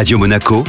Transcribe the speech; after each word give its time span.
Radio 0.00 0.18
Monaco, 0.18 0.64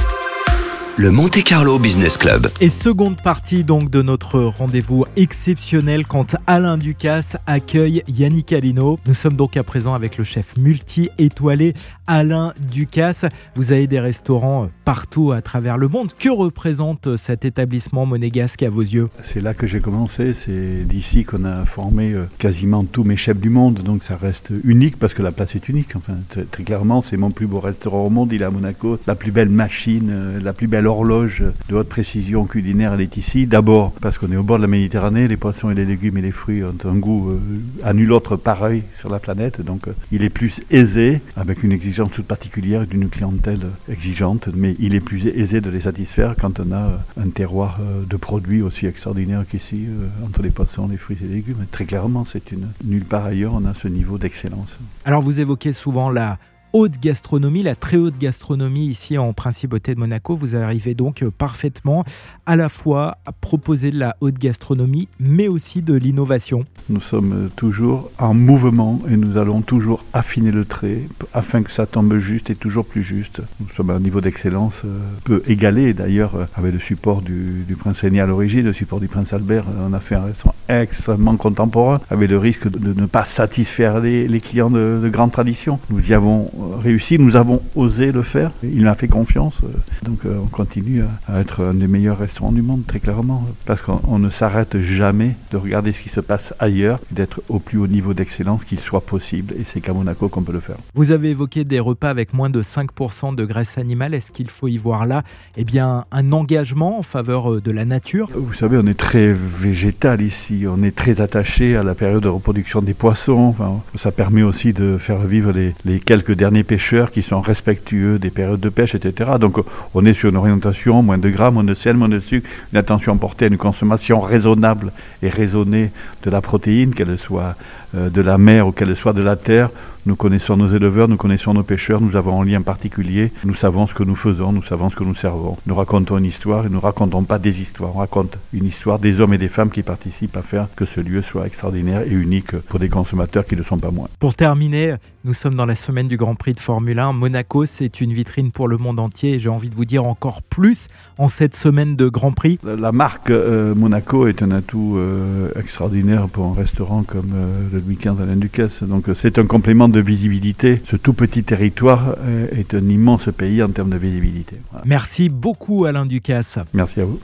le 1.02 1.10
Monte 1.10 1.44
Carlo 1.44 1.80
Business 1.80 2.16
Club. 2.16 2.52
Et 2.62 2.70
seconde 2.70 3.18
partie 3.18 3.64
donc 3.64 3.90
de 3.90 4.04
notre 4.04 4.40
rendez-vous 4.40 5.04
exceptionnel 5.16 6.06
quand 6.06 6.36
Alain 6.46 6.78
Ducasse 6.78 7.38
accueille 7.48 8.04
Yannick 8.08 8.54
Alino. 8.54 9.00
Nous 9.08 9.16
sommes 9.16 9.34
donc 9.34 9.58
à 9.58 9.64
présent 9.64 9.96
avec 9.96 10.20
le 10.20 10.24
chef 10.24 10.58
multi-étoilé 10.58 11.74
Alain 12.06 12.54
Ducasse. 12.72 13.26
Vous 13.56 13.72
avez 13.72 13.88
des 13.88 14.00
restaurants 14.00 14.70
partout 14.86 15.32
à 15.32 15.42
travers 15.42 15.80
le 15.80 15.88
monde. 15.88 16.12
Que 16.20 16.30
représente 16.30 17.18
cet 17.18 17.46
établissement 17.46 18.06
monégasque 18.06 18.62
à 18.62 18.70
vos 18.70 18.82
yeux? 18.82 19.10
C'est 19.24 19.42
là 19.42 19.56
que 19.56 19.66
j'ai 19.66 19.80
commencé. 19.80 20.36
C'est 20.36 20.84
d'ici 20.86 21.26
qu'on 21.26 21.46
a 21.46 21.66
formé 21.66 22.12
euh, 22.12 22.26
quasiment 22.38 22.84
tous 22.84 23.06
mes 23.06 23.18
chefs 23.18 23.40
du 23.40 23.50
monde. 23.50 23.82
Donc 23.84 24.04
ça 24.04 24.18
reste 24.22 24.52
unique 24.64 25.00
parce 25.00 25.16
que 25.16 25.24
la 25.24 25.32
place 25.32 25.56
est 25.56 25.68
unique. 25.68 25.96
Enfin, 25.96 26.14
très, 26.52 26.62
clairement, 26.62 27.02
c'est 27.02 27.18
mon 27.18 27.32
plus 27.32 27.48
beau 27.48 27.60
restaurant 27.60 28.06
au 28.06 28.12
monde. 28.12 28.32
Il 28.34 28.44
est 28.44 28.46
à 28.46 28.52
Monaco. 28.52 29.00
La 29.08 29.16
plus 29.16 29.32
belle 29.32 29.50
machine, 29.50 30.10
euh, 30.12 30.40
la 30.40 30.54
plus 30.54 30.68
belle 30.68 30.91
horloge 30.92 31.44
de 31.70 31.76
haute 31.76 31.90
précision 31.90 32.46
culinaire, 32.46 32.94
elle 32.94 33.02
est 33.02 33.18
ici. 33.18 33.48
D'abord 33.48 33.92
parce 34.02 34.18
qu'on 34.18 34.32
est 34.32 34.38
au 34.38 34.44
bord 34.44 34.58
de 34.58 34.64
la 34.64 34.68
Méditerranée, 34.68 35.28
les 35.28 35.38
poissons 35.38 35.72
et 35.72 35.74
les 35.74 35.86
légumes 35.86 36.18
et 36.18 36.22
les 36.22 36.32
fruits 36.32 36.64
ont 36.64 36.76
un 36.86 36.96
goût 36.96 37.32
euh, 37.32 37.40
à 37.84 37.94
nul 37.94 38.12
autre 38.12 38.36
pareil 38.36 38.84
sur 39.00 39.10
la 39.10 39.20
planète. 39.20 39.62
Donc 39.62 39.88
euh, 39.88 39.94
il 40.12 40.24
est 40.24 40.30
plus 40.30 40.62
aisé, 40.70 41.22
avec 41.36 41.64
une 41.64 41.72
exigence 41.72 42.12
toute 42.12 42.26
particulière 42.26 42.86
d'une 42.86 43.10
clientèle 43.10 43.68
exigeante, 43.90 44.50
mais 44.54 44.76
il 44.80 44.94
est 44.94 45.00
plus 45.00 45.28
aisé 45.28 45.62
de 45.62 45.70
les 45.70 45.82
satisfaire 45.82 46.36
quand 46.40 46.60
on 46.60 46.72
a 46.72 46.76
euh, 46.76 46.98
un 47.20 47.30
terroir 47.30 47.80
de 48.08 48.18
produits 48.18 48.62
aussi 48.62 48.86
extraordinaire 48.86 49.44
qu'ici, 49.50 49.86
entre 50.26 50.42
les 50.42 50.52
poissons, 50.52 50.88
les 50.88 50.98
fruits 50.98 51.18
et 51.22 51.28
les 51.28 51.36
légumes. 51.36 51.66
Très 51.72 51.86
clairement, 51.86 52.26
c'est 52.26 52.52
une 52.52 52.68
nulle 52.84 53.06
part 53.06 53.26
ailleurs 53.26 53.54
on 53.54 53.66
a 53.66 53.74
ce 53.74 53.88
niveau 53.88 54.18
d'excellence. 54.18 54.78
Alors 55.06 55.22
vous 55.22 55.40
évoquez 55.40 55.74
souvent 55.74 56.10
la 56.10 56.38
haute 56.74 57.00
gastronomie, 57.02 57.64
la 57.64 57.76
très 57.76 57.98
haute 57.98 58.18
gastronomie 58.18 58.86
ici 58.86 59.18
en 59.18 59.34
Principauté 59.34 59.94
de 59.94 60.00
Monaco. 60.00 60.36
Vous 60.36 60.56
arrivez 60.56 60.94
donc 60.94 61.22
euh, 61.22 61.32
parfaitement 61.32 62.04
à 62.46 62.56
la 62.56 62.70
fois 62.70 63.18
à 63.26 63.32
proposer 63.32 63.92
de 63.92 64.00
la 64.00 64.16
haute 64.22 64.40
gastronomie, 64.40 65.08
mais 65.20 65.48
aussi 65.48 65.82
de 65.82 65.94
l'innovation. 65.94 66.66
Nous 66.90 67.02
sommes 67.02 67.50
toujours 67.56 68.10
en 68.20 68.34
mouvement 68.34 69.02
et 69.10 69.18
nous 69.18 69.38
allons 69.38 69.62
toujours 69.62 70.04
affiner 70.14 70.52
le 70.52 70.66
trait 70.66 71.02
afin 71.34 71.62
que 71.64 71.72
ça 71.72 71.86
tombe 71.86 72.18
juste 72.18 72.50
et 72.50 72.56
toujours 72.56 72.86
plus 72.86 73.04
juste. 73.04 73.42
Nous 73.60 73.68
sommes 73.76 73.90
à 73.90 73.96
un 73.96 74.00
niveau 74.00 74.22
d'excellence 74.22 74.76
euh, 74.86 75.00
peu 75.24 75.44
égalé 75.48 75.94
d'ailleurs 75.94 76.36
euh, 76.36 76.46
avec 76.56 76.74
le 76.74 76.80
support 76.80 77.22
du, 77.22 77.66
prince 77.78 78.04
aîné 78.04 78.22
à 78.22 78.26
l'origine, 78.26 78.64
le 78.64 78.74
support 78.74 79.00
du 79.00 79.08
prince 79.08 79.34
Albert. 79.34 79.66
On 79.80 79.94
a 79.94 80.00
fait 80.00 80.16
un 80.16 80.26
restaurant 80.26 80.56
extrêmement 80.70 81.36
contemporain 81.36 82.00
avec 82.10 82.30
le 82.30 82.38
risque 82.38 82.70
de, 82.70 82.94
ne 82.94 83.06
pas 83.06 83.26
satisfaire 83.26 84.00
les, 84.00 84.40
clients 84.40 84.70
de, 84.70 85.00
de 85.02 85.10
grande 85.10 85.32
tradition. 85.32 85.80
Nous 85.90 86.12
y 86.12 86.14
avons 86.14 86.50
réussi, 86.82 87.18
nous 87.20 87.36
avons 87.36 87.62
osé 87.76 88.12
le 88.12 88.22
faire. 88.24 88.52
Il 88.64 88.84
m'a 88.84 88.96
fait 88.96 89.08
confiance. 89.08 89.58
euh, 89.64 89.68
Donc 90.06 90.26
euh, 90.26 90.38
on 90.44 90.48
continue 90.48 91.04
à, 91.28 91.40
être 91.40 91.64
un 91.64 91.74
des 91.74 91.88
meilleurs 91.88 92.18
restaurants 92.20 92.52
du 92.52 92.62
monde, 92.62 92.84
très 92.86 93.00
clairement, 93.00 93.46
parce 93.66 93.82
qu'on 93.82 94.02
on 94.08 94.20
ne 94.20 94.30
s'arrête 94.30 94.82
jamais 94.82 95.36
de 95.52 95.58
regarder 95.58 95.92
ce 95.94 96.02
qui 96.02 96.10
se 96.10 96.20
passe 96.20 96.54
ailleurs 96.60 97.00
d'être 97.12 97.42
au 97.50 97.60
plus 97.60 97.78
haut 97.78 97.88
niveau 97.88 98.14
d'excellence 98.14 98.64
qu'il 98.64 98.80
soit 98.80 99.02
possible. 99.02 99.54
Et 99.60 99.64
c'est 99.66 99.82
qu'à 99.82 99.94
Monaco 99.94 100.30
qu'on 100.30 100.42
peut 100.44 100.54
le 100.54 100.60
faire. 100.60 100.78
Vous 100.96 101.12
avez 101.12 101.30
évoqué 101.30 101.64
des 101.64 101.80
repas 101.80 102.10
avec 102.10 102.34
moins 102.34 102.50
de 102.50 102.62
5% 102.62 103.36
de 103.36 103.46
graisse 103.46 103.78
animale. 103.78 104.14
Est-ce 104.14 104.32
qu'il 104.32 104.50
faut 104.50 104.68
y 104.68 104.78
voir 104.78 105.06
là 105.06 105.24
eh 105.58 105.64
bien, 105.64 106.06
un 106.12 106.32
engagement 106.32 107.00
en 107.00 107.04
faveur 107.04 107.54
euh, 107.54 107.62
de 107.62 107.72
la 107.72 107.86
nature? 107.86 108.28
Vous 108.36 108.54
savez, 108.54 108.78
on 108.78 108.88
est 108.88 108.98
très 108.98 109.34
végétal 109.34 110.22
ici, 110.22 110.66
on 110.68 110.84
est 110.84 110.96
très 110.96 111.22
attaché 111.22 111.76
à 111.76 111.84
la 111.84 111.96
période 111.96 112.24
de 112.24 112.28
reproduction 112.28 112.82
des 112.82 112.94
poissons. 112.94 113.56
Enfin, 113.58 113.82
ça 113.96 114.12
permet 114.12 114.44
aussi 114.44 114.74
de 114.74 114.98
faire 114.98 115.20
vivre 115.20 115.52
les, 115.52 115.74
les 115.86 116.00
quelques 116.00 116.34
derniers 116.34 116.51
pêcheurs 116.64 117.12
qui 117.12 117.22
sont 117.22 117.42
respectueux 117.42 118.20
des 118.20 118.30
périodes 118.30 118.60
de 118.60 118.70
pêche, 118.70 118.96
etc. 118.96 119.32
Donc 119.40 119.58
on 119.94 120.06
est 120.06 120.14
sur 120.14 120.30
une 120.30 120.36
orientation, 120.36 121.02
moins 121.02 121.18
de 121.18 121.30
gras, 121.30 121.52
moins 121.52 121.64
de 121.64 121.74
sel, 121.74 121.96
moins 121.96 122.10
de 122.10 122.20
sucre, 122.20 122.48
une 122.72 122.78
attention 122.78 123.18
portée 123.18 123.46
à 123.46 123.48
une 123.48 123.58
consommation 123.58 124.20
raisonnable 124.20 124.92
et 125.24 125.30
raisonnée 125.30 125.92
de 126.24 126.30
la 126.30 126.42
protéine, 126.42 126.94
qu'elle 126.94 127.18
soit 127.18 127.56
de 127.94 128.22
la 128.22 128.38
mer 128.38 128.68
ou 128.68 128.72
qu'elle 128.72 128.96
soit 128.96 129.14
de 129.14 129.22
la 129.22 129.36
terre. 129.36 129.70
Nous 130.08 130.16
connaissons 130.16 130.58
nos 130.58 130.66
éleveurs, 130.68 131.08
nous 131.08 131.16
connaissons 131.18 131.54
nos 131.54 131.62
pêcheurs, 131.62 132.02
nous 132.02 132.16
avons 132.16 132.42
un 132.42 132.46
lien 132.46 132.64
particulier, 132.64 133.32
nous 133.44 133.54
savons 133.54 133.86
ce 133.86 133.94
que 133.94 134.02
nous 134.02 134.16
faisons, 134.16 134.52
nous 134.52 134.64
savons 134.64 134.90
ce 134.90 134.96
que 134.96 135.04
nous 135.04 135.14
servons. 135.14 135.58
Nous 135.68 135.76
racontons 135.76 136.18
une 136.18 136.26
histoire 136.26 136.66
et 136.66 136.70
nous 136.70 136.80
racontons 136.80 137.22
pas 137.24 137.38
des 137.38 137.62
histoires, 137.62 137.92
on 137.96 138.00
raconte 138.00 138.36
une 138.52 138.66
histoire 138.66 138.98
des 138.98 139.20
hommes 139.20 139.36
et 139.36 139.38
des 139.38 139.48
femmes 139.48 139.70
qui 139.70 139.84
participent 139.84 140.36
à 140.38 140.42
faire 140.42 140.68
que 140.76 140.86
ce 140.86 141.02
lieu 141.02 141.22
soit 141.22 141.46
extraordinaire 141.46 142.02
et 142.02 142.10
unique 142.10 142.58
pour 142.62 142.80
des 142.80 142.90
consommateurs 142.90 143.46
qui 143.46 143.56
ne 143.56 143.62
sont 143.62 143.78
pas 143.78 143.92
moins. 143.92 144.08
Pour 144.20 144.34
terminer, 144.34 144.96
nous 145.24 145.34
sommes 145.36 145.54
dans 145.54 145.68
la 145.68 145.76
semaine 145.76 146.08
du 146.08 146.18
Grand 146.18 146.34
Prix 146.34 146.54
de 146.56 146.60
Formule 146.60 146.98
1. 146.98 147.14
Monaco, 147.14 147.68
c'est 147.68 148.02
une 148.02 148.12
vitrine 148.12 148.50
pour 148.50 148.68
le 148.68 148.78
monde 148.78 149.00
entier 149.00 149.34
et 149.36 149.40
j'ai 149.40 149.50
envie 149.50 149.70
de 149.70 149.76
vous 149.76 149.86
dire 149.86 150.08
encore 150.08 150.42
plus 150.42 150.88
en 151.20 151.30
cette 151.30 151.56
semaine 151.56 151.96
de 151.96 152.10
Grand 152.10 152.32
Prix. 152.32 152.58
La- 152.64 152.92
marque 152.92 153.30
euh, 153.30 153.76
Monaco 153.76 154.26
est 154.26 154.42
un 154.42 154.50
atout 154.50 154.96
euh, 154.98 155.50
extraordinaire 155.60 156.28
pour 156.28 156.46
un 156.48 156.56
restaurant 156.60 157.04
comme 157.04 157.34
euh, 157.36 157.68
le 157.72 157.81
Alain 158.22 158.36
Ducasse. 158.36 158.84
Donc 158.84 159.10
euh, 159.10 159.16
c'est 159.18 159.40
un 159.40 159.46
complément 159.46 159.90
de 159.90 160.00
visibilité. 160.00 160.82
Ce 160.90 160.96
tout 160.96 161.14
petit 161.14 161.44
territoire 161.44 162.16
euh, 162.26 162.48
est 162.52 162.74
un 162.74 162.88
immense 162.90 163.30
pays 163.38 163.62
en 163.64 163.70
termes 163.70 163.90
de 163.90 163.98
visibilité. 163.98 164.58
Voilà. 164.72 164.86
Merci 164.88 165.30
beaucoup 165.30 165.86
Alain 165.86 166.06
Ducasse. 166.06 166.60
Merci 166.74 167.02
à 167.02 167.06
vous. 167.06 167.20